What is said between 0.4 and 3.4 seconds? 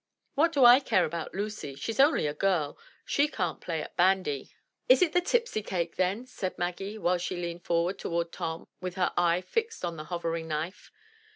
do I care about Lucy? She's only a girl,— she